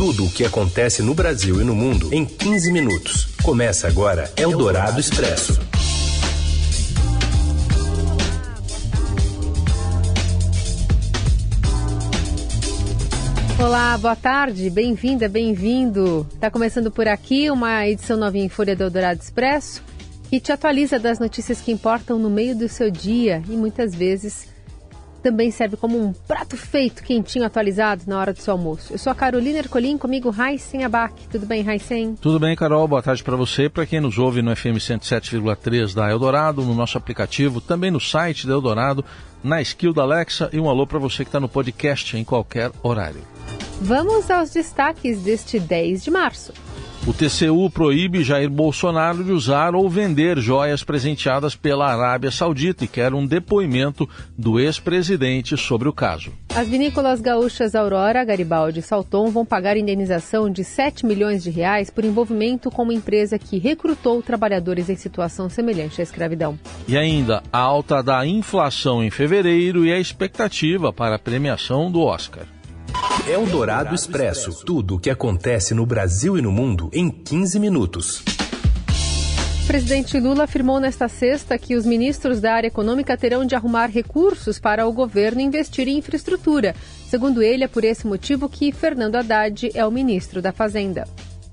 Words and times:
Tudo 0.00 0.24
o 0.24 0.30
que 0.30 0.46
acontece 0.46 1.02
no 1.02 1.12
Brasil 1.12 1.60
e 1.60 1.64
no 1.64 1.74
mundo 1.74 2.08
em 2.10 2.24
15 2.24 2.72
minutos. 2.72 3.28
Começa 3.42 3.86
agora 3.86 4.32
Eldorado 4.34 4.98
Expresso. 4.98 5.60
Olá, 13.58 13.98
boa 13.98 14.16
tarde, 14.16 14.70
bem-vinda, 14.70 15.28
bem-vindo. 15.28 16.26
Está 16.32 16.50
começando 16.50 16.90
por 16.90 17.06
aqui 17.06 17.50
uma 17.50 17.86
edição 17.86 18.16
novinha 18.16 18.46
em 18.46 18.48
Folha 18.48 18.74
do 18.74 18.84
Eldorado 18.84 19.20
Expresso 19.20 19.82
que 20.30 20.40
te 20.40 20.50
atualiza 20.50 20.98
das 20.98 21.18
notícias 21.18 21.60
que 21.60 21.72
importam 21.72 22.18
no 22.18 22.30
meio 22.30 22.56
do 22.56 22.70
seu 22.70 22.90
dia 22.90 23.42
e 23.50 23.52
muitas 23.52 23.94
vezes 23.94 24.48
também 25.22 25.50
serve 25.50 25.76
como 25.76 25.98
um 25.98 26.12
prato 26.12 26.56
feito, 26.56 27.02
quentinho, 27.02 27.44
atualizado 27.44 28.02
na 28.06 28.18
hora 28.18 28.32
do 28.32 28.40
seu 28.40 28.52
almoço. 28.52 28.92
Eu 28.92 28.98
sou 28.98 29.10
a 29.10 29.14
Carolina 29.14 29.58
Ercolim, 29.58 29.96
comigo 29.96 30.30
Raíssen 30.30 30.84
Abac. 30.84 31.14
Tudo 31.30 31.46
bem, 31.46 31.62
Raíssen? 31.62 32.16
Tudo 32.16 32.38
bem, 32.38 32.56
Carol. 32.56 32.88
Boa 32.88 33.02
tarde 33.02 33.22
para 33.22 33.36
você. 33.36 33.68
Para 33.68 33.86
quem 33.86 34.00
nos 34.00 34.18
ouve 34.18 34.42
no 34.42 34.54
FM 34.54 34.78
107,3 34.78 35.94
da 35.94 36.10
Eldorado, 36.10 36.62
no 36.62 36.74
nosso 36.74 36.98
aplicativo, 36.98 37.60
também 37.60 37.90
no 37.90 38.00
site 38.00 38.46
da 38.46 38.52
Eldorado, 38.52 39.04
na 39.42 39.60
skill 39.62 39.92
da 39.92 40.02
Alexa 40.02 40.50
e 40.52 40.60
um 40.60 40.68
alô 40.68 40.86
para 40.86 40.98
você 40.98 41.24
que 41.24 41.28
está 41.28 41.40
no 41.40 41.48
podcast 41.48 42.16
em 42.16 42.24
qualquer 42.24 42.70
horário. 42.82 43.20
Vamos 43.80 44.30
aos 44.30 44.50
destaques 44.50 45.22
deste 45.22 45.58
10 45.58 46.04
de 46.04 46.10
março. 46.10 46.52
O 47.06 47.14
TCU 47.14 47.70
proíbe 47.70 48.22
Jair 48.22 48.50
Bolsonaro 48.50 49.24
de 49.24 49.32
usar 49.32 49.74
ou 49.74 49.88
vender 49.88 50.38
joias 50.38 50.84
presenteadas 50.84 51.56
pela 51.56 51.90
Arábia 51.90 52.30
Saudita 52.30 52.84
e 52.84 52.88
quer 52.88 53.14
um 53.14 53.26
depoimento 53.26 54.06
do 54.36 54.60
ex-presidente 54.60 55.56
sobre 55.56 55.88
o 55.88 55.94
caso. 55.94 56.30
As 56.54 56.68
vinícolas 56.68 57.22
gaúchas 57.22 57.74
Aurora, 57.74 58.22
Garibaldi 58.22 58.80
e 58.80 58.82
Salton 58.82 59.30
vão 59.30 59.46
pagar 59.46 59.78
indenização 59.78 60.50
de 60.50 60.62
7 60.62 61.06
milhões 61.06 61.42
de 61.42 61.48
reais 61.48 61.88
por 61.88 62.04
envolvimento 62.04 62.70
com 62.70 62.82
uma 62.82 62.92
empresa 62.92 63.38
que 63.38 63.58
recrutou 63.58 64.22
trabalhadores 64.22 64.90
em 64.90 64.96
situação 64.96 65.48
semelhante 65.48 66.02
à 66.02 66.04
escravidão. 66.04 66.58
E 66.86 66.98
ainda 66.98 67.42
a 67.50 67.58
alta 67.58 68.02
da 68.02 68.26
inflação 68.26 69.02
em 69.02 69.10
fevereiro 69.10 69.86
e 69.86 69.92
a 69.92 69.98
expectativa 69.98 70.92
para 70.92 71.16
a 71.16 71.18
premiação 71.18 71.90
do 71.90 72.02
Oscar. 72.02 72.44
Eldorado 73.28 73.94
Expresso. 73.94 74.64
Tudo 74.64 74.96
o 74.96 74.98
que 74.98 75.10
acontece 75.10 75.74
no 75.74 75.84
Brasil 75.84 76.38
e 76.38 76.42
no 76.42 76.50
mundo 76.50 76.90
em 76.92 77.10
15 77.10 77.58
minutos. 77.58 78.22
O 79.64 79.66
presidente 79.66 80.18
Lula 80.18 80.44
afirmou 80.44 80.80
nesta 80.80 81.08
sexta 81.08 81.58
que 81.58 81.76
os 81.76 81.84
ministros 81.84 82.40
da 82.40 82.54
área 82.54 82.68
econômica 82.68 83.16
terão 83.16 83.44
de 83.44 83.54
arrumar 83.54 83.86
recursos 83.86 84.58
para 84.58 84.86
o 84.86 84.92
governo 84.92 85.40
investir 85.40 85.86
em 85.86 85.98
infraestrutura. 85.98 86.74
Segundo 87.06 87.42
ele, 87.42 87.64
é 87.64 87.68
por 87.68 87.84
esse 87.84 88.06
motivo 88.06 88.48
que 88.48 88.72
Fernando 88.72 89.16
Haddad 89.16 89.70
é 89.74 89.84
o 89.84 89.90
ministro 89.90 90.40
da 90.40 90.52
Fazenda. 90.52 91.06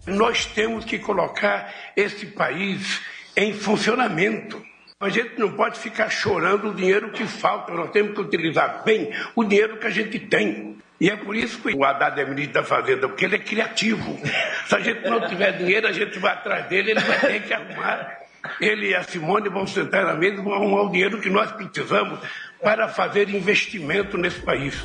Nós 0.05 0.45
temos 0.45 0.85
que 0.85 0.97
colocar 0.97 1.73
esse 1.95 2.27
país 2.27 3.01
em 3.35 3.53
funcionamento. 3.53 4.61
A 4.99 5.09
gente 5.09 5.37
não 5.37 5.51
pode 5.51 5.77
ficar 5.77 6.09
chorando 6.09 6.69
o 6.69 6.73
dinheiro 6.73 7.11
que 7.11 7.25
falta, 7.25 7.71
nós 7.73 7.91
temos 7.91 8.15
que 8.15 8.21
utilizar 8.21 8.83
bem 8.83 9.11
o 9.35 9.43
dinheiro 9.43 9.77
que 9.77 9.85
a 9.85 9.91
gente 9.91 10.17
tem. 10.17 10.77
E 10.99 11.09
é 11.09 11.15
por 11.15 11.35
isso 11.35 11.61
que 11.61 11.75
o 11.75 11.83
Haddad 11.83 12.19
é 12.19 12.25
ministro 12.25 12.53
da 12.53 12.63
Fazenda, 12.63 13.07
porque 13.07 13.25
ele 13.25 13.35
é 13.35 13.39
criativo. 13.39 14.19
Se 14.67 14.75
a 14.75 14.79
gente 14.79 15.07
não 15.07 15.27
tiver 15.27 15.51
dinheiro, 15.51 15.87
a 15.87 15.91
gente 15.91 16.17
vai 16.17 16.33
atrás 16.33 16.65
dele, 16.67 16.91
ele 16.91 16.99
vai 16.99 17.19
ter 17.19 17.43
que 17.43 17.53
arrumar. 17.53 18.17
Ele 18.59 18.89
e 18.89 18.95
a 18.95 19.03
Simone 19.03 19.49
vão 19.49 19.67
sentar 19.67 20.05
na 20.05 20.15
mesa 20.15 20.41
e 20.41 20.43
vão 20.43 20.53
arrumar 20.53 20.83
o 20.83 20.91
dinheiro 20.91 21.21
que 21.21 21.29
nós 21.29 21.51
precisamos 21.51 22.19
para 22.61 22.87
fazer 22.87 23.29
investimento 23.29 24.17
nesse 24.17 24.39
país. 24.39 24.83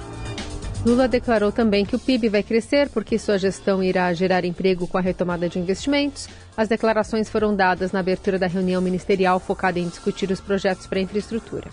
Lula 0.84 1.06
declarou 1.06 1.52
também 1.52 1.86
que 1.86 1.94
o 1.94 1.98
PIB 1.98 2.28
vai 2.28 2.42
crescer 2.42 2.88
porque 2.88 3.16
sua 3.16 3.38
gestão 3.38 3.82
irá 3.82 4.12
gerar 4.12 4.44
emprego 4.44 4.86
com 4.88 4.98
a 4.98 5.00
retomada 5.00 5.48
de 5.48 5.58
investimentos. 5.58 6.28
As 6.56 6.68
declarações 6.68 7.30
foram 7.30 7.54
dadas 7.54 7.92
na 7.92 8.00
abertura 8.00 8.36
da 8.36 8.48
reunião 8.48 8.82
ministerial 8.82 9.38
focada 9.38 9.78
em 9.78 9.88
discutir 9.88 10.30
os 10.30 10.40
projetos 10.40 10.86
para 10.88 11.00
infraestrutura. 11.00 11.70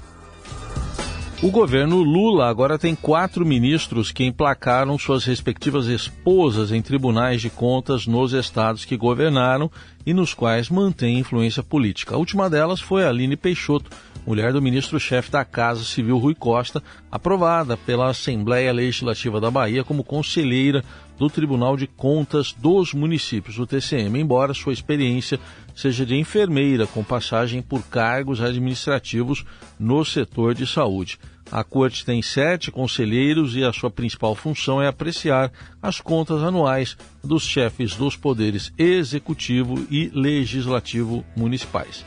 O 1.41 1.49
governo 1.49 2.03
Lula 2.03 2.49
agora 2.49 2.77
tem 2.77 2.93
quatro 2.93 3.45
ministros 3.45 4.11
que 4.11 4.25
emplacaram 4.25 4.99
suas 4.99 5.23
respectivas 5.23 5.85
esposas 5.87 6.69
em 6.69 6.81
tribunais 6.81 7.39
de 7.39 7.49
contas 7.49 8.05
nos 8.05 8.33
estados 8.33 8.83
que 8.83 8.97
governaram 8.97 9.71
e 10.05 10.13
nos 10.13 10.33
quais 10.33 10.69
mantém 10.69 11.17
influência 11.17 11.63
política. 11.63 12.15
A 12.15 12.17
última 12.17 12.49
delas 12.49 12.81
foi 12.81 13.05
Aline 13.05 13.37
Peixoto, 13.37 13.89
mulher 14.29 14.53
do 14.53 14.61
ministro-chefe 14.61 15.31
da 15.31 15.43
Casa 15.43 15.83
Civil 15.83 16.19
Rui 16.19 16.35
Costa, 16.35 16.83
aprovada 17.09 17.75
pela 17.75 18.11
Assembleia 18.11 18.71
Legislativa 18.71 19.41
da 19.41 19.49
Bahia 19.49 19.83
como 19.83 20.03
conselheira 20.03 20.83
do 21.17 21.31
Tribunal 21.31 21.75
de 21.75 21.87
Contas 21.87 22.53
dos 22.53 22.93
Municípios, 22.93 23.57
o 23.57 23.65
TCM, 23.65 24.19
embora 24.19 24.53
sua 24.53 24.71
experiência 24.71 25.39
seja 25.75 26.05
de 26.05 26.15
enfermeira 26.15 26.85
com 26.85 27.03
passagem 27.03 27.59
por 27.59 27.81
cargos 27.81 28.39
administrativos 28.39 29.43
no 29.79 30.05
setor 30.05 30.53
de 30.53 30.67
saúde. 30.67 31.17
A 31.51 31.63
corte 31.63 32.05
tem 32.05 32.21
sete 32.21 32.69
conselheiros 32.69 33.55
e 33.55 33.63
a 33.63 33.73
sua 33.73 33.89
principal 33.89 34.35
função 34.35 34.79
é 34.79 34.87
apreciar 34.87 35.51
as 35.81 35.99
contas 35.99 36.43
anuais 36.43 36.95
dos 37.23 37.41
chefes 37.41 37.95
dos 37.95 38.15
poderes 38.15 38.71
executivo 38.77 39.87
e 39.89 40.11
legislativo 40.13 41.25
municipais. 41.35 42.05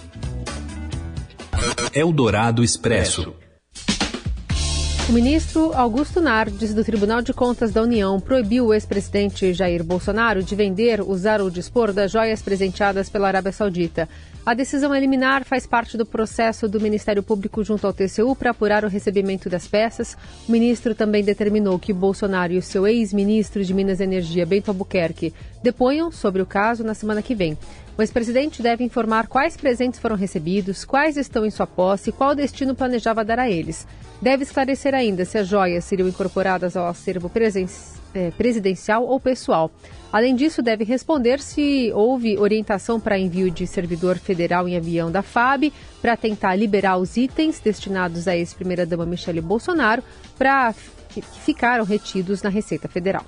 Eldorado 1.93 2.63
Expresso. 2.63 3.35
O 5.09 5.13
ministro 5.13 5.73
Augusto 5.75 6.21
Nardes, 6.21 6.73
do 6.73 6.85
Tribunal 6.85 7.21
de 7.21 7.33
Contas 7.33 7.73
da 7.73 7.83
União, 7.83 8.21
proibiu 8.21 8.67
o 8.67 8.75
ex-presidente 8.75 9.53
Jair 9.53 9.83
Bolsonaro 9.83 10.45
de 10.45 10.55
vender, 10.55 11.01
usar 11.03 11.41
ou 11.41 11.51
dispor 11.51 11.93
das 11.93 12.13
joias 12.13 12.41
presenteadas 12.41 13.11
pela 13.11 13.27
Arábia 13.27 13.51
Saudita. 13.51 14.09
A 14.47 14.55
decisão 14.55 14.95
eliminar 14.95 15.45
faz 15.45 15.67
parte 15.67 15.99
do 15.99 16.07
processo 16.07 16.69
do 16.69 16.81
Ministério 16.81 17.23
Público 17.23 17.65
junto 17.65 17.85
ao 17.85 17.93
TCU 17.93 18.35
para 18.37 18.53
apurar 18.53 18.85
o 18.85 18.89
recebimento 18.89 19.51
das 19.51 19.67
peças. 19.67 20.17
O 20.49 20.53
ministro 20.53 20.95
também 20.95 21.25
determinou 21.25 21.81
que 21.81 21.93
Bolsonaro 21.93 22.53
e 22.53 22.59
o 22.59 22.63
seu 22.63 22.87
ex-ministro 22.87 23.65
de 23.65 23.75
Minas 23.75 23.99
e 23.99 24.05
Energia, 24.05 24.47
Bento 24.47 24.71
Albuquerque, 24.71 25.35
deponham 25.63 26.13
sobre 26.13 26.41
o 26.41 26.47
caso 26.47 26.85
na 26.85 26.95
semana 26.95 27.23
que 27.23 27.35
vem. 27.35 27.59
O 27.99 28.03
ex-presidente 28.03 28.63
deve 28.63 28.85
informar 28.85 29.27
quais 29.27 29.57
presentes 29.57 30.01
foram 30.01 30.17
recebidos, 30.17 30.85
quais 30.85 31.17
estão 31.17 31.45
em 31.45 31.51
sua 31.51 31.67
posse 31.67 32.11
e 32.11 32.13
qual 32.13 32.35
destino 32.35 32.75
planejava 32.75 33.25
dar 33.25 33.41
a 33.41 33.51
eles. 33.51 33.87
Deve 34.23 34.45
esclarecer 34.45 34.95
ainda 34.95 35.25
se 35.25 35.37
as 35.37 35.49
joias 35.49 35.85
seriam 35.85 36.09
incorporadas 36.09 36.77
ao 36.77 36.87
acervo 36.87 37.29
eh, 38.15 38.31
presidencial 38.39 39.05
ou 39.05 39.19
pessoal. 39.19 39.69
Além 40.13 40.37
disso, 40.37 40.63
deve 40.63 40.85
responder 40.85 41.41
se 41.41 41.91
houve 41.93 42.39
orientação 42.39 43.01
para 43.01 43.19
envio 43.19 43.51
de 43.51 43.67
servidor 43.67 44.17
federal 44.19 44.69
em 44.69 44.77
avião 44.77 45.11
da 45.11 45.23
FAB 45.23 45.73
para 46.01 46.17
tentar 46.17 46.55
liberar 46.55 46.99
os 46.99 47.17
itens 47.17 47.59
destinados 47.59 48.29
à 48.29 48.37
ex-primeira-dama 48.37 49.05
Michele 49.05 49.41
Bolsonaro 49.41 50.05
para 50.39 50.73
que 51.09 51.21
ficaram 51.21 51.85
retidos 51.85 52.43
na 52.43 52.49
Receita 52.49 52.87
Federal. 52.87 53.27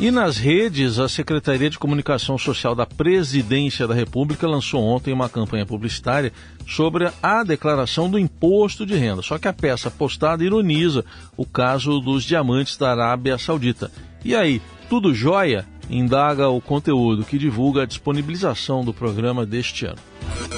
E 0.00 0.12
nas 0.12 0.36
redes, 0.36 1.00
a 1.00 1.08
Secretaria 1.08 1.68
de 1.68 1.78
Comunicação 1.78 2.38
Social 2.38 2.72
da 2.72 2.86
Presidência 2.86 3.86
da 3.86 3.94
República 3.94 4.46
lançou 4.46 4.80
ontem 4.80 5.12
uma 5.12 5.28
campanha 5.28 5.66
publicitária 5.66 6.32
sobre 6.68 7.10
a 7.20 7.42
declaração 7.42 8.08
do 8.08 8.16
imposto 8.16 8.86
de 8.86 8.94
renda. 8.94 9.22
Só 9.22 9.38
que 9.38 9.48
a 9.48 9.52
peça 9.52 9.90
postada 9.90 10.44
ironiza 10.44 11.04
o 11.36 11.44
caso 11.44 11.98
dos 11.98 12.22
diamantes 12.22 12.76
da 12.76 12.92
Arábia 12.92 13.36
Saudita. 13.38 13.90
E 14.24 14.36
aí, 14.36 14.62
tudo 14.88 15.12
jóia? 15.12 15.66
indaga 15.90 16.48
o 16.48 16.60
conteúdo 16.60 17.24
que 17.24 17.38
divulga 17.38 17.82
a 17.82 17.86
disponibilização 17.86 18.84
do 18.84 18.92
programa 18.92 19.46
deste 19.46 19.86
ano. 19.86 19.98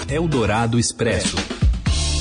Eldorado 0.08 0.78
Expresso. 0.78 1.36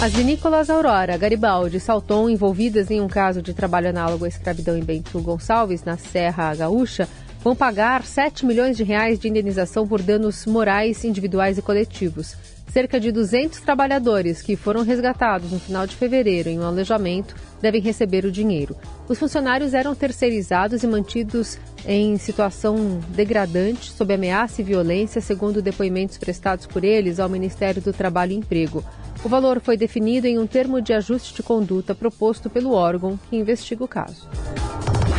As 0.02 0.14
vinícolas 0.14 0.70
Aurora, 0.70 1.18
Garibaldi 1.18 1.76
e 1.76 1.80
Salton, 1.80 2.30
envolvidas 2.30 2.90
em 2.90 3.02
um 3.02 3.08
caso 3.10 3.42
de 3.42 3.54
trabalho 3.54 3.90
análogo 3.90 4.24
à 4.24 4.30
escravidão 4.30 4.78
em 4.78 4.82
Bento 4.82 5.20
Gonçalves, 5.20 5.84
na 5.84 5.98
Serra 5.98 6.56
Gaúcha, 6.56 7.06
vão 7.44 7.54
pagar 7.54 8.06
7 8.06 8.46
milhões 8.46 8.78
de 8.78 8.84
reais 8.86 9.20
de 9.20 9.28
indenização 9.28 9.86
por 9.86 10.02
danos 10.02 10.46
morais 10.46 11.04
individuais 11.04 11.58
e 11.58 11.62
coletivos. 11.62 12.38
Cerca 12.72 12.98
de 12.98 13.12
200 13.12 13.60
trabalhadores 13.60 14.42
que 14.42 14.56
foram 14.56 14.84
resgatados 14.84 15.52
no 15.52 15.60
final 15.60 15.86
de 15.86 15.98
fevereiro 15.98 16.48
em 16.48 16.60
um 16.60 16.64
alojamento 16.64 17.36
devem 17.62 17.82
receber 17.82 18.24
o 18.24 18.32
dinheiro. 18.32 18.78
Os 19.06 19.20
funcionários 19.20 19.74
eram 19.74 19.94
terceirizados 19.94 20.82
e 20.82 20.88
mantidos 20.88 21.58
em 21.86 22.18
situação 22.18 23.02
degradante, 23.10 23.92
sob 23.92 24.14
ameaça 24.14 24.62
e 24.62 24.64
violência, 24.64 25.20
segundo 25.20 25.62
depoimentos 25.62 26.18
prestados 26.18 26.66
por 26.66 26.86
eles 26.86 27.20
ao 27.20 27.28
Ministério 27.28 27.82
do 27.82 27.92
Trabalho 27.92 28.32
e 28.32 28.36
Emprego. 28.36 28.82
O 29.22 29.28
valor 29.28 29.60
foi 29.60 29.76
definido 29.76 30.28
em 30.28 30.40
um 30.40 30.48
termo 30.48 30.82
de 30.82 30.94
ajuste 30.94 31.36
de 31.36 31.44
conduta 31.44 31.94
proposto 31.94 32.50
pelo 32.50 32.72
órgão 32.72 33.20
que 33.30 33.36
investiga 33.36 33.84
o 33.84 33.88
caso. 33.88 34.30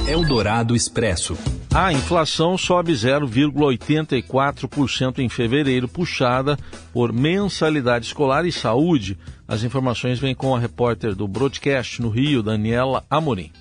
Eldorado 0.08 0.74
Expresso. 0.74 1.36
A 1.72 1.92
inflação 1.92 2.56
sobe 2.56 2.92
0,84% 2.92 5.18
em 5.18 5.28
fevereiro, 5.28 5.86
puxada 5.86 6.56
por 6.92 7.12
mensalidade 7.12 8.06
escolar 8.06 8.46
e 8.46 8.50
saúde. 8.50 9.18
As 9.46 9.62
informações 9.62 10.18
vêm 10.18 10.34
com 10.34 10.56
a 10.56 10.58
repórter 10.58 11.14
do 11.14 11.28
Broadcast 11.28 12.00
no 12.00 12.08
Rio, 12.08 12.42
Daniela 12.42 13.04
Amorim. 13.08 13.52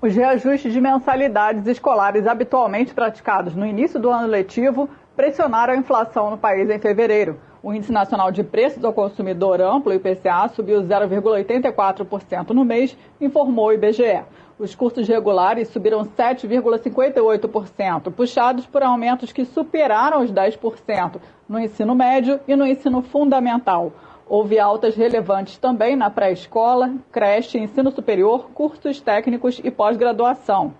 Os 0.00 0.14
reajustes 0.14 0.72
de 0.72 0.80
mensalidades 0.80 1.66
escolares 1.66 2.26
habitualmente 2.26 2.94
praticados 2.94 3.54
no 3.54 3.66
início 3.66 4.00
do 4.00 4.08
ano 4.10 4.26
letivo 4.26 4.88
pressionaram 5.14 5.74
a 5.74 5.76
inflação 5.76 6.30
no 6.30 6.38
país 6.38 6.70
em 6.70 6.78
fevereiro. 6.78 7.38
O 7.60 7.74
Índice 7.74 7.90
Nacional 7.90 8.30
de 8.30 8.44
Preços 8.44 8.84
ao 8.84 8.92
Consumidor 8.92 9.60
Amplo, 9.60 9.92
IPCA, 9.92 10.46
subiu 10.54 10.80
0,84% 10.80 12.50
no 12.50 12.64
mês, 12.64 12.96
informou 13.20 13.66
o 13.66 13.72
IBGE. 13.72 14.22
Os 14.56 14.76
cursos 14.76 15.08
regulares 15.08 15.66
subiram 15.68 16.04
7,58%, 16.04 18.12
puxados 18.12 18.64
por 18.64 18.84
aumentos 18.84 19.32
que 19.32 19.44
superaram 19.44 20.22
os 20.22 20.32
10% 20.32 21.16
no 21.48 21.58
ensino 21.58 21.96
médio 21.96 22.38
e 22.46 22.54
no 22.54 22.64
ensino 22.64 23.02
fundamental. 23.02 23.90
Houve 24.28 24.60
altas 24.60 24.94
relevantes 24.94 25.58
também 25.58 25.96
na 25.96 26.10
pré-escola, 26.10 26.94
creche, 27.10 27.58
ensino 27.58 27.90
superior, 27.90 28.50
cursos 28.54 29.00
técnicos 29.00 29.60
e 29.64 29.70
pós-graduação. 29.70 30.74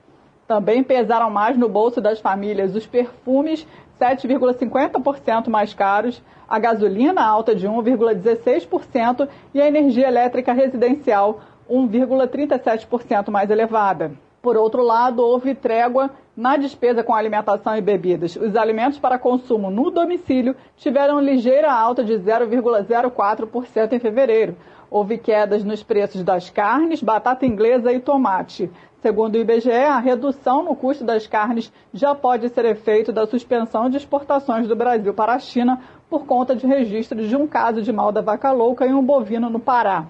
Também 0.46 0.82
pesaram 0.82 1.30
mais 1.30 1.58
no 1.58 1.68
bolso 1.68 2.00
das 2.00 2.20
famílias 2.20 2.74
os 2.74 2.86
perfumes, 2.86 3.66
7,50% 4.00 5.48
mais 5.48 5.74
caros, 5.74 6.22
a 6.48 6.58
gasolina 6.58 7.22
alta 7.22 7.54
de 7.54 7.66
1,16% 7.68 9.28
e 9.52 9.60
a 9.60 9.66
energia 9.66 10.08
elétrica 10.08 10.52
residencial 10.52 11.40
1,37% 11.68 13.30
mais 13.30 13.50
elevada. 13.50 14.12
Por 14.40 14.56
outro 14.56 14.82
lado, 14.82 15.22
houve 15.22 15.54
trégua 15.54 16.10
na 16.36 16.56
despesa 16.56 17.02
com 17.02 17.12
alimentação 17.12 17.76
e 17.76 17.80
bebidas. 17.80 18.36
Os 18.36 18.54
alimentos 18.54 18.98
para 18.98 19.18
consumo 19.18 19.70
no 19.70 19.90
domicílio 19.90 20.54
tiveram 20.76 21.20
ligeira 21.20 21.72
alta 21.72 22.04
de 22.04 22.14
0,04% 22.14 23.92
em 23.92 23.98
fevereiro. 23.98 24.56
Houve 24.90 25.18
quedas 25.18 25.64
nos 25.64 25.82
preços 25.82 26.22
das 26.22 26.48
carnes, 26.48 27.02
batata 27.02 27.44
inglesa 27.44 27.92
e 27.92 28.00
tomate. 28.00 28.70
Segundo 29.02 29.36
o 29.36 29.38
IBGE, 29.38 29.70
a 29.70 29.98
redução 29.98 30.64
no 30.64 30.74
custo 30.74 31.04
das 31.04 31.26
carnes 31.26 31.70
já 31.94 32.14
pode 32.14 32.48
ser 32.48 32.64
efeito 32.64 33.12
da 33.12 33.26
suspensão 33.26 33.88
de 33.88 33.96
exportações 33.96 34.66
do 34.66 34.74
Brasil 34.74 35.14
para 35.14 35.34
a 35.34 35.38
China 35.38 35.80
por 36.10 36.26
conta 36.26 36.56
de 36.56 36.66
registros 36.66 37.28
de 37.28 37.36
um 37.36 37.46
caso 37.46 37.80
de 37.80 37.92
mal 37.92 38.10
da 38.10 38.20
vaca 38.20 38.50
louca 38.50 38.86
em 38.86 38.94
um 38.94 39.04
bovino 39.04 39.48
no 39.48 39.60
Pará. 39.60 40.06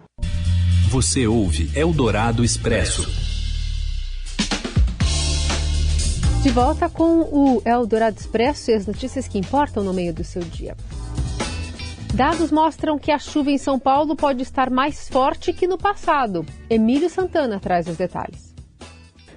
Você 0.90 1.26
ouve 1.26 1.70
Eldorado 1.78 2.42
Expresso. 2.42 3.06
De 6.42 6.48
volta 6.50 6.88
com 6.88 7.20
o 7.20 7.60
Eldorado 7.66 8.16
Expresso 8.16 8.70
e 8.70 8.75
as 8.75 8.86
notícias 8.86 9.28
que 9.28 9.38
importam 9.38 9.84
no 9.84 9.92
meio 9.92 10.14
do 10.14 10.25
seu 10.25 10.40
dia. 10.40 10.75
Dados 12.14 12.50
mostram 12.50 12.99
que 12.99 13.12
a 13.12 13.19
chuva 13.19 13.50
em 13.50 13.58
São 13.58 13.78
Paulo 13.78 14.16
pode 14.16 14.43
estar 14.43 14.70
mais 14.70 15.08
forte 15.08 15.52
que 15.52 15.66
no 15.69 15.78
passado. 15.78 16.44
Emílio 16.69 17.08
Santana 17.08 17.60
traz 17.60 17.87
os 17.87 17.96
detalhes. 17.96 18.55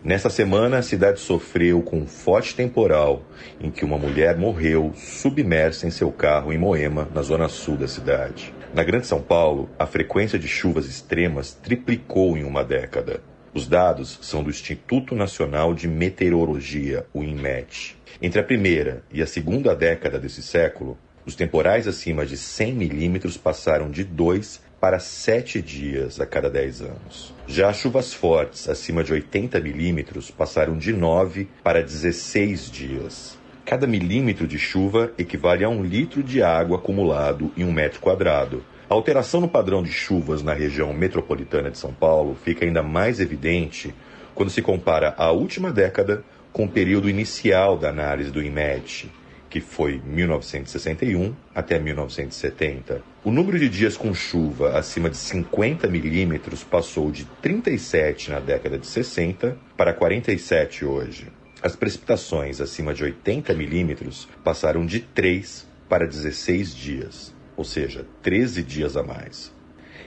Nesta 0.03 0.31
semana, 0.31 0.79
a 0.79 0.81
cidade 0.81 1.19
sofreu 1.19 1.83
com 1.83 2.00
um 2.00 2.07
forte 2.07 2.56
temporal 2.56 3.21
em 3.59 3.69
que 3.69 3.85
uma 3.85 4.00
mulher 4.00 4.35
morreu 4.35 4.94
submersa 4.95 5.85
em 5.85 5.91
seu 5.91 6.12
carro 6.12 6.51
em 6.51 6.57
Moema, 6.57 7.07
na 7.13 7.21
zona 7.21 7.47
sul 7.47 7.77
da 7.77 7.88
cidade. 7.88 8.51
Na 8.74 8.83
Grande 8.83 9.06
São 9.06 9.21
Paulo, 9.21 9.69
a 9.77 9.85
frequência 9.85 10.39
de 10.39 10.47
chuvas 10.47 10.88
extremas 10.88 11.53
triplicou 11.53 12.35
em 12.35 12.44
uma 12.44 12.63
década. 12.63 13.21
Os 13.53 13.67
dados 13.67 14.17
são 14.21 14.41
do 14.41 14.50
Instituto 14.50 15.13
Nacional 15.13 15.75
de 15.75 15.88
Meteorologia, 15.88 17.06
o 17.13 17.21
INMET. 17.21 17.97
Entre 18.21 18.39
a 18.39 18.44
primeira 18.44 19.03
e 19.12 19.21
a 19.21 19.27
segunda 19.27 19.75
década 19.75 20.17
desse 20.17 20.41
século, 20.41 20.97
os 21.25 21.35
temporais 21.35 21.88
acima 21.88 22.25
de 22.25 22.38
100 22.38 22.73
milímetros 22.73 23.38
passaram 23.38 23.89
de 23.89 24.03
2 24.03 24.62
para 24.79 24.97
7 24.97 25.62
dias 25.62 26.19
a 26.19 26.25
cada 26.25 26.50
10 26.50 26.81
anos. 26.81 27.33
Já 27.47 27.69
as 27.69 27.77
chuvas 27.77 28.13
fortes 28.13 28.68
acima 28.68 29.03
de 29.03 29.13
80 29.13 29.59
milímetros 29.59 30.31
passaram 30.31 30.77
de 30.77 30.91
9 30.91 31.47
para 31.63 31.83
16 31.83 32.71
dias. 32.71 33.38
Cada 33.63 33.85
milímetro 33.85 34.47
de 34.47 34.57
chuva 34.57 35.12
equivale 35.18 35.63
a 35.63 35.69
um 35.69 35.83
litro 35.83 36.23
de 36.23 36.41
água 36.41 36.77
acumulado 36.77 37.51
em 37.56 37.63
um 37.63 37.71
metro 37.71 38.00
quadrado. 38.00 38.63
A 38.89 38.94
alteração 38.94 39.39
no 39.39 39.47
padrão 39.47 39.83
de 39.83 39.91
chuvas 39.91 40.41
na 40.41 40.53
região 40.53 40.91
metropolitana 40.94 41.69
de 41.69 41.77
São 41.77 41.94
Paulo 41.94 42.35
fica 42.44 42.65
ainda 42.65 42.81
mais 42.81 43.19
evidente 43.19 43.94
quando 44.33 44.50
se 44.50 44.62
compara 44.62 45.13
a 45.15 45.31
última 45.31 45.71
década 45.71 46.24
com 46.51 46.65
o 46.65 46.69
período 46.69 47.09
inicial 47.09 47.77
da 47.77 47.89
análise 47.89 48.31
do 48.31 48.41
IMET, 48.41 49.09
que 49.51 49.59
foi 49.59 50.01
1961 50.06 51.36
até 51.53 51.77
1970. 51.77 53.03
O 53.21 53.30
número 53.30 53.59
de 53.59 53.68
dias 53.68 53.98
com 53.98 54.13
chuva 54.13 54.77
acima 54.77 55.09
de 55.09 55.18
50 55.18 55.89
milímetros 55.89 56.63
passou 56.63 57.12
de 57.12 57.25
37 57.42 58.31
na 58.31 58.39
década 58.39 58.77
de 58.77 58.88
60 58.88 59.57
para 59.75 59.94
47 59.94 60.86
hoje. 60.86 61.27
As 61.62 61.75
precipitações 61.75 62.62
acima 62.62 62.94
de 62.94 63.03
80 63.03 63.53
milímetros 63.53 64.27
passaram 64.42 64.86
de 64.86 65.01
3 65.01 65.68
para 65.89 66.07
16 66.07 66.74
dias, 66.74 67.36
ou 67.57 67.65
seja, 67.65 68.06
13 68.24 68.63
dias 68.63 68.95
a 68.95 69.03
mais. 69.03 69.53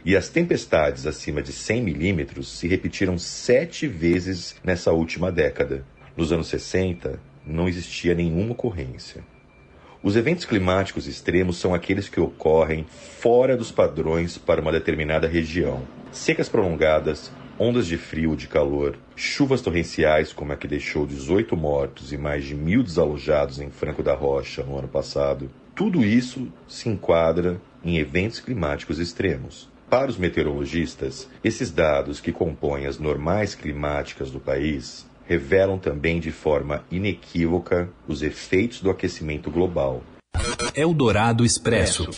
E 0.07 0.17
as 0.17 0.31
tempestades 0.31 1.07
acima 1.07 1.43
de 1.43 1.53
100 1.53 1.83
milímetros 1.83 2.59
se 2.59 2.67
repetiram 2.67 3.19
sete 3.19 3.87
vezes 3.87 4.57
nessa 4.65 4.91
última 4.91 5.31
década. 5.31 5.85
Nos 6.17 6.33
anos 6.33 6.49
60, 6.49 7.21
não 7.47 7.69
existia 7.69 8.15
nenhuma 8.15 8.53
ocorrência. 8.53 9.23
Os 10.05 10.17
eventos 10.17 10.45
climáticos 10.45 11.07
extremos 11.07 11.57
são 11.57 11.73
aqueles 11.73 12.11
que 12.11 12.21
ocorrem 12.21 12.85
fora 12.91 13.57
dos 13.57 13.73
padrões 13.73 14.37
para 14.37 14.61
uma 14.61 14.71
determinada 14.71 15.27
região. 15.27 15.81
Secas 16.13 16.47
prolongadas, 16.47 17.33
ondas 17.59 17.87
de 17.87 17.97
frio 17.97 18.33
ou 18.33 18.37
de 18.37 18.47
calor, 18.47 18.99
chuvas 19.17 19.63
torrenciais 19.63 20.31
como 20.31 20.53
a 20.53 20.57
que 20.57 20.69
deixou 20.69 21.07
18 21.07 21.57
mortos 21.57 22.13
e 22.13 22.19
mais 22.19 22.45
de 22.45 22.55
mil 22.55 22.83
desalojados 22.83 23.59
em 23.59 23.71
Franco 23.71 24.03
da 24.03 24.13
Rocha 24.13 24.63
no 24.63 24.79
ano 24.79 24.89
passado, 24.89 25.51
tudo 25.75 26.05
isso 26.05 26.53
se 26.69 26.91
enquadra 26.91 27.59
em 27.83 27.97
eventos 27.97 28.41
climáticos 28.41 28.99
extremos. 28.99 29.71
Para 29.89 30.11
os 30.11 30.19
meteorologistas, 30.19 31.31
esses 31.43 31.71
dados 31.71 32.21
que 32.21 32.31
compõem 32.31 32.85
as 32.85 32.99
normais 32.99 33.55
climáticas 33.55 34.31
do 34.31 34.39
país 34.39 35.07
revelam 35.27 35.79
também 35.79 36.21
de 36.21 36.31
forma 36.31 36.85
inequívoca 36.91 37.89
os 38.07 38.23
efeitos 38.23 38.81
do 38.81 38.91
aquecimento 38.91 39.51
global. 39.51 40.03
Eldorado 40.75 41.45
Expresso. 41.45 42.09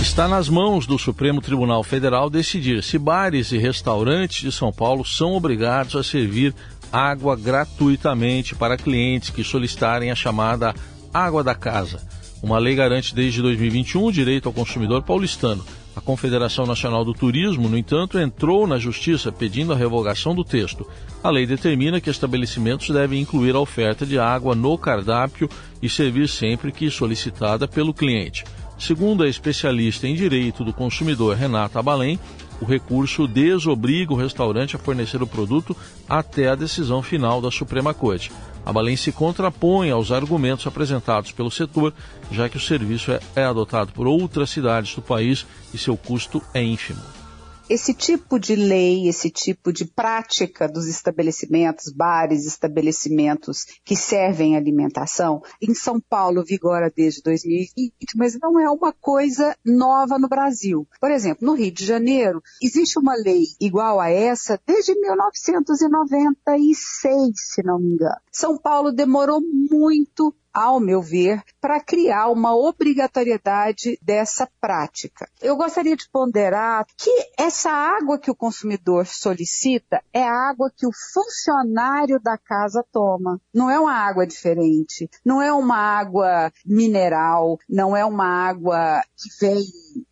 Está 0.00 0.26
nas 0.26 0.48
mãos 0.48 0.86
do 0.86 0.98
Supremo 0.98 1.40
Tribunal 1.40 1.82
Federal 1.84 2.28
decidir 2.28 2.82
se 2.82 2.98
bares 2.98 3.52
e 3.52 3.58
restaurantes 3.58 4.42
de 4.42 4.52
São 4.52 4.72
Paulo 4.72 5.04
são 5.04 5.34
obrigados 5.34 5.94
a 5.94 6.02
servir 6.02 6.54
água 6.92 7.36
gratuitamente 7.36 8.54
para 8.54 8.76
clientes 8.76 9.30
que 9.30 9.44
solicitarem 9.44 10.10
a 10.10 10.14
chamada 10.14 10.74
água 11.14 11.42
da 11.42 11.54
casa. 11.54 12.02
Uma 12.42 12.58
lei 12.58 12.74
garante 12.74 13.14
desde 13.14 13.40
2021 13.40 14.04
o 14.04 14.12
direito 14.12 14.48
ao 14.48 14.52
consumidor 14.52 15.02
paulistano. 15.02 15.64
A 15.94 16.00
Confederação 16.00 16.64
Nacional 16.64 17.04
do 17.04 17.12
Turismo, 17.12 17.68
no 17.68 17.76
entanto, 17.76 18.18
entrou 18.18 18.66
na 18.66 18.78
Justiça 18.78 19.30
pedindo 19.30 19.72
a 19.72 19.76
revogação 19.76 20.34
do 20.34 20.42
texto. 20.42 20.86
A 21.22 21.28
lei 21.28 21.46
determina 21.46 22.00
que 22.00 22.08
estabelecimentos 22.08 22.88
devem 22.88 23.20
incluir 23.20 23.54
a 23.54 23.60
oferta 23.60 24.06
de 24.06 24.18
água 24.18 24.54
no 24.54 24.78
cardápio 24.78 25.48
e 25.82 25.88
servir 25.90 26.28
sempre 26.28 26.72
que 26.72 26.90
solicitada 26.90 27.68
pelo 27.68 27.92
cliente. 27.92 28.44
Segundo 28.78 29.22
a 29.22 29.28
especialista 29.28 30.08
em 30.08 30.14
direito 30.14 30.64
do 30.64 30.72
consumidor 30.72 31.36
Renata 31.36 31.78
Abalém, 31.78 32.18
o 32.62 32.64
recurso 32.64 33.26
desobriga 33.26 34.12
o 34.12 34.16
restaurante 34.16 34.76
a 34.76 34.78
fornecer 34.78 35.20
o 35.20 35.26
produto 35.26 35.76
até 36.08 36.48
a 36.48 36.54
decisão 36.54 37.02
final 37.02 37.40
da 37.40 37.50
Suprema 37.50 37.92
Corte. 37.92 38.30
A 38.64 38.72
Balém 38.72 38.96
se 38.96 39.10
contrapõe 39.10 39.90
aos 39.90 40.12
argumentos 40.12 40.64
apresentados 40.64 41.32
pelo 41.32 41.50
setor, 41.50 41.92
já 42.30 42.48
que 42.48 42.56
o 42.56 42.60
serviço 42.60 43.10
é, 43.10 43.18
é 43.34 43.42
adotado 43.42 43.90
por 43.92 44.06
outras 44.06 44.50
cidades 44.50 44.94
do 44.94 45.02
país 45.02 45.44
e 45.74 45.78
seu 45.78 45.96
custo 45.96 46.40
é 46.54 46.62
ínfimo 46.62 47.21
esse 47.68 47.92
tipo 47.94 48.38
de 48.38 48.54
lei, 48.54 49.08
esse 49.08 49.28
tipo 49.30 49.72
de 49.72 49.84
prática 49.84 50.68
dos 50.68 50.86
estabelecimentos, 50.86 51.92
bares, 51.92 52.46
estabelecimentos 52.46 53.64
que 53.84 53.96
servem 53.96 54.56
alimentação, 54.56 55.42
em 55.60 55.74
São 55.74 56.00
Paulo 56.00 56.44
vigora 56.44 56.88
desde 56.94 57.20
2020, 57.22 57.92
mas 58.16 58.38
não 58.38 58.60
é 58.60 58.70
uma 58.70 58.92
coisa 58.92 59.56
nova 59.64 60.18
no 60.18 60.28
Brasil. 60.28 60.86
Por 61.00 61.10
exemplo, 61.10 61.46
no 61.46 61.54
Rio 61.54 61.72
de 61.72 61.84
Janeiro, 61.84 62.40
existe 62.62 62.98
uma 62.98 63.14
lei 63.14 63.44
igual 63.60 64.00
a 64.00 64.10
essa 64.10 64.60
desde 64.66 64.94
1996, 64.98 67.32
se 67.36 67.62
não 67.62 67.78
me 67.78 67.94
engano. 67.94 68.20
São 68.30 68.58
Paulo 68.58 68.92
demorou 68.92 69.40
muito 69.40 70.34
ao 70.52 70.78
meu 70.78 71.00
ver, 71.00 71.42
para 71.60 71.80
criar 71.80 72.28
uma 72.28 72.54
obrigatoriedade 72.54 73.98
dessa 74.02 74.48
prática. 74.60 75.28
Eu 75.40 75.56
gostaria 75.56 75.96
de 75.96 76.08
ponderar 76.10 76.86
que 76.96 77.10
essa 77.38 77.70
água 77.70 78.18
que 78.18 78.30
o 78.30 78.34
consumidor 78.34 79.06
solicita 79.06 80.02
é 80.12 80.22
a 80.22 80.50
água 80.50 80.70
que 80.76 80.86
o 80.86 80.92
funcionário 81.12 82.20
da 82.20 82.36
casa 82.36 82.84
toma. 82.92 83.40
Não 83.52 83.70
é 83.70 83.78
uma 83.78 83.94
água 83.94 84.26
diferente, 84.26 85.08
não 85.24 85.40
é 85.40 85.52
uma 85.52 85.76
água 85.76 86.52
mineral, 86.64 87.58
não 87.68 87.96
é 87.96 88.04
uma 88.04 88.26
água 88.26 89.02
que 89.16 89.30
vem 89.40 89.64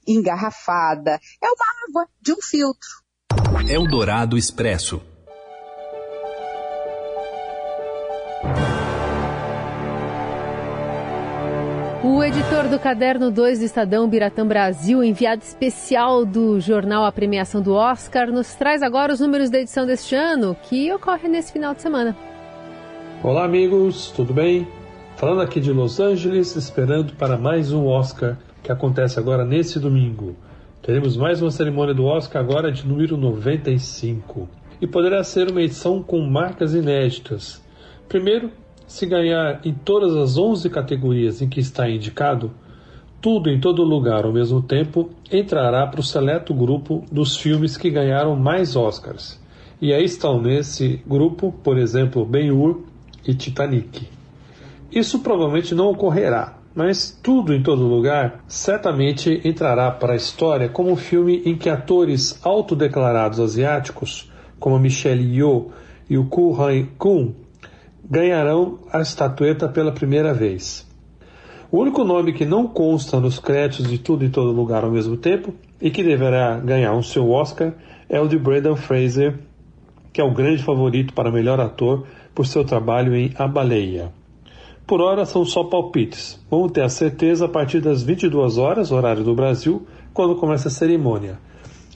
engarrafada, 0.07 1.21
é 1.43 1.47
uma 1.47 1.67
água 1.89 2.09
de 2.21 2.33
um 2.33 2.41
filtro. 2.41 2.89
Eldorado 3.69 4.37
Expresso. 4.37 5.10
O 12.13 12.25
editor 12.25 12.69
do 12.69 12.77
Caderno 12.77 13.31
2 13.31 13.61
do 13.61 13.65
Estadão, 13.65 14.09
Biratã 14.09 14.45
Brasil, 14.45 15.05
enviado 15.05 15.43
especial 15.43 16.27
do 16.27 16.59
jornal 16.59 17.05
A 17.05 17.13
Premiação 17.13 17.63
do 17.63 17.73
Oscar, 17.73 18.33
nos 18.33 18.53
traz 18.53 18.83
agora 18.83 19.13
os 19.13 19.21
números 19.21 19.49
da 19.49 19.61
edição 19.61 19.87
deste 19.87 20.17
ano, 20.17 20.57
que 20.65 20.93
ocorre 20.93 21.29
nesse 21.29 21.53
final 21.53 21.73
de 21.73 21.81
semana. 21.81 22.17
Olá, 23.23 23.45
amigos, 23.45 24.11
tudo 24.11 24.35
bem? 24.35 24.67
Falando 25.15 25.41
aqui 25.41 25.61
de 25.61 25.73
Los 25.73 26.01
Angeles, 26.01 26.57
esperando 26.57 27.13
para 27.13 27.39
mais 27.39 27.71
um 27.73 27.87
Oscar 27.87 28.37
que 28.61 28.73
acontece 28.73 29.17
agora 29.21 29.45
nesse 29.45 29.79
domingo. 29.79 30.35
Teremos 30.83 31.17
mais 31.17 31.41
uma 31.41 31.53
cerimônia 31.53 31.95
do 31.95 32.07
Oscar 32.07 32.43
agora 32.43 32.73
de 32.73 32.85
número 32.85 33.17
95. 33.17 34.49
E 34.81 34.87
poderá 34.87 35.23
ser 35.23 35.49
uma 35.49 35.63
edição 35.63 36.03
com 36.03 36.21
marcas 36.23 36.75
inéditas. 36.75 37.63
Primeiro, 38.09 38.51
se 38.91 39.07
ganhar 39.07 39.61
em 39.65 39.73
todas 39.73 40.17
as 40.17 40.37
11 40.37 40.69
categorias 40.69 41.41
em 41.41 41.49
que 41.49 41.61
está 41.61 41.89
indicado, 41.89 42.51
tudo 43.21 43.49
em 43.49 43.61
todo 43.61 43.85
lugar 43.85 44.25
ao 44.25 44.33
mesmo 44.33 44.61
tempo 44.61 45.11
entrará 45.31 45.87
para 45.87 46.01
o 46.01 46.03
seleto 46.03 46.53
grupo 46.53 47.05
dos 47.11 47.37
filmes 47.37 47.77
que 47.77 47.89
ganharam 47.89 48.35
mais 48.35 48.75
Oscars. 48.75 49.41
E 49.81 49.95
aí 49.95 50.03
estão 50.05 50.43
nesse 50.43 51.01
grupo, 51.07 51.55
por 51.63 51.79
exemplo, 51.79 52.25
Ben-Hur 52.25 52.81
e 53.25 53.33
Titanic. 53.33 54.09
Isso 54.91 55.21
provavelmente 55.21 55.73
não 55.73 55.89
ocorrerá, 55.93 56.59
mas 56.75 57.17
tudo 57.23 57.55
em 57.55 57.63
todo 57.63 57.87
lugar 57.87 58.43
certamente 58.49 59.41
entrará 59.45 59.93
para 59.93 60.15
a 60.15 60.17
história 60.17 60.69
como 60.69 60.91
um 60.91 60.97
filme 60.97 61.43
em 61.47 61.57
que 61.57 61.71
atores 61.71 62.45
autodeclarados 62.45 63.39
asiáticos, 63.39 64.29
como 64.59 64.81
Michelle 64.81 65.33
Yeoh 65.33 65.71
e 66.09 66.19
o 66.19 66.25
Koo 66.25 66.61
Han-kun, 66.61 67.35
ganharão 68.11 68.81
a 68.93 69.01
estatueta 69.01 69.69
pela 69.69 69.93
primeira 69.93 70.35
vez. 70.35 70.85
O 71.71 71.79
único 71.79 72.03
nome 72.03 72.33
que 72.33 72.45
não 72.45 72.67
consta 72.67 73.21
nos 73.21 73.39
créditos 73.39 73.89
de 73.89 73.99
tudo 73.99 74.25
em 74.25 74.31
todo 74.31 74.51
lugar 74.51 74.83
ao 74.83 74.91
mesmo 74.91 75.17
tempo 75.17 75.55
e 75.81 75.93
que 75.93 76.03
deverá 76.03 76.59
ganhar 76.59 76.93
um 76.93 77.03
seu 77.05 77.31
Oscar 77.31 77.73
é 78.09 78.21
o 78.21 78.27
de 78.27 78.37
Brendan 78.37 78.75
Fraser, 78.75 79.39
que 80.13 80.21
é 80.21 80.25
o 80.25 80.35
grande 80.35 80.61
favorito 80.61 81.15
para 81.15 81.31
melhor 81.31 81.61
ator 81.61 82.05
por 82.35 82.45
seu 82.45 82.65
trabalho 82.65 83.15
em 83.15 83.33
A 83.37 83.47
Baleia. 83.47 84.13
Por 84.85 85.01
hora 85.01 85.25
são 85.25 85.45
só 85.45 85.63
palpites. 85.63 86.45
Vamos 86.51 86.73
ter 86.73 86.83
a 86.83 86.89
certeza 86.89 87.45
a 87.45 87.49
partir 87.49 87.81
das 87.81 88.03
22 88.03 88.59
horas, 88.59 88.91
horário 88.91 89.23
do 89.23 89.37
Brasil, 89.37 89.87
quando 90.13 90.35
começa 90.35 90.67
a 90.67 90.73
cerimônia. 90.73 91.39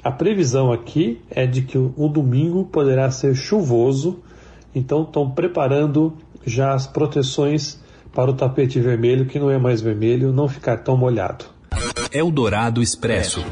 A 0.04 0.12
previsão 0.12 0.70
aqui 0.70 1.20
é 1.28 1.44
de 1.44 1.62
que 1.62 1.76
o 1.76 2.08
domingo 2.08 2.66
poderá 2.66 3.10
ser 3.10 3.34
chuvoso 3.34 4.22
então 4.74 5.02
estão 5.02 5.30
preparando 5.30 6.14
já 6.44 6.74
as 6.74 6.86
proteções 6.86 7.78
para 8.12 8.30
o 8.30 8.34
tapete 8.34 8.80
vermelho, 8.80 9.26
que 9.26 9.38
não 9.38 9.50
é 9.50 9.58
mais 9.58 9.80
vermelho, 9.80 10.32
não 10.32 10.48
ficar 10.48 10.78
tão 10.78 10.96
molhado. 10.96 11.46
Eldorado 12.12 12.82
Expresso. 12.82 13.44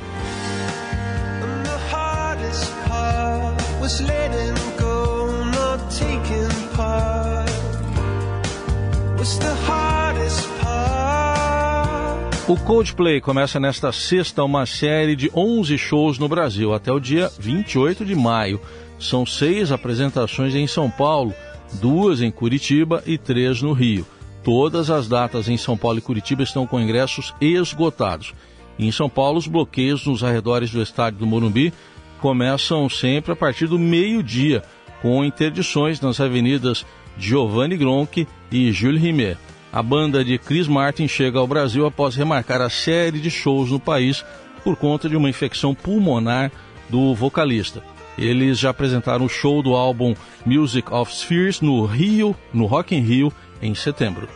O 12.49 12.57
Coldplay 12.57 13.21
começa 13.21 13.59
nesta 13.59 13.91
sexta 13.93 14.45
uma 14.45 14.67
série 14.67 15.17
de 15.17 15.31
11 15.35 15.79
shows 15.79 16.19
no 16.19 16.29
Brasil 16.29 16.75
até 16.75 16.93
o 16.93 17.01
dia 17.01 17.31
28 17.39 18.05
de 18.05 18.15
maio. 18.15 18.61
São 19.03 19.27
seis 19.27 19.73
apresentações 19.73 20.55
em 20.55 20.65
São 20.69 20.89
Paulo, 20.89 21.35
duas 21.81 22.23
em 22.23 22.31
Curitiba 22.31 23.03
e 23.05 23.19
três 23.19 23.61
no 23.61 23.73
Rio. 23.73 24.07
Todas 24.45 24.91
as 24.91 25.09
datas 25.09 25.49
em 25.49 25.57
São 25.57 25.77
Paulo 25.77 25.99
e 25.99 26.01
Curitiba 26.01 26.45
estão 26.45 26.69
com 26.69 26.81
ingressos 26.81 27.35
esgotados. 27.41 28.33
em 28.79 28.93
São 28.93 29.09
Paulo, 29.09 29.39
os 29.39 29.49
bloqueios 29.49 30.07
nos 30.07 30.23
arredores 30.23 30.71
do 30.71 30.81
estádio 30.81 31.19
do 31.19 31.27
Morumbi 31.27 31.73
começam 32.21 32.89
sempre 32.89 33.33
a 33.33 33.37
partir 33.37 33.67
do 33.67 33.77
meio-dia, 33.77 34.63
com 35.03 35.25
interdições 35.25 36.01
nas 36.01 36.21
avenidas 36.21 36.87
Giovanni 37.19 37.77
Gronchi 37.77 38.27
e 38.53 38.71
Jules 38.71 39.03
Rimet. 39.03 39.37
A 39.73 39.83
banda 39.83 40.25
de 40.25 40.39
Chris 40.39 40.69
Martin 40.69 41.09
chega 41.09 41.41
ao 41.41 41.47
Brasil 41.47 41.85
após 41.87 42.15
remarcar 42.15 42.61
a 42.61 42.71
série 42.71 43.19
de 43.19 43.31
shows 43.33 43.73
no 43.73 43.81
país 43.81 44.25
por 44.63 44.77
conta 44.77 45.09
de 45.09 45.17
uma 45.17 45.29
infecção 45.29 45.75
pulmonar 45.75 46.53
do 46.89 47.13
vocalista. 47.17 47.92
Eles 48.17 48.59
já 48.59 48.71
apresentaram 48.71 49.25
o 49.25 49.29
show 49.29 49.63
do 49.63 49.75
álbum 49.75 50.15
Music 50.45 50.93
of 50.93 51.15
Spheres 51.15 51.61
no 51.61 51.85
Rio, 51.85 52.37
no 52.53 52.67
Rock 52.67 52.95
in 52.95 53.01
Rio, 53.01 53.33
em 53.61 53.75
setembro. 53.75 54.29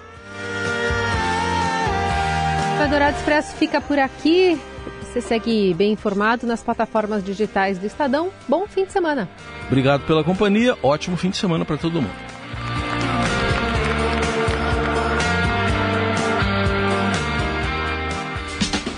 O 2.79 2.83
Adorado 2.83 3.17
Expresso 3.17 3.55
fica 3.57 3.81
por 3.81 3.99
aqui. 3.99 4.59
Você 5.01 5.21
segue 5.21 5.73
bem 5.75 5.93
informado 5.93 6.47
nas 6.47 6.63
plataformas 6.63 7.25
digitais 7.25 7.79
do 7.79 7.87
Estadão. 7.87 8.31
Bom 8.47 8.67
fim 8.67 8.85
de 8.85 8.93
semana. 8.93 9.29
Obrigado 9.67 10.03
pela 10.07 10.23
companhia. 10.23 10.77
Ótimo 10.83 11.17
fim 11.17 11.31
de 11.31 11.39
semana 11.39 11.65
para 11.65 11.79
todo 11.79 12.03
mundo. 12.03 12.26